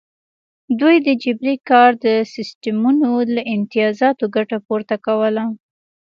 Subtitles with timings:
[0.79, 5.43] دوی د جبري کار د سیستمونو له امتیازاتو ګټه پورته کوله.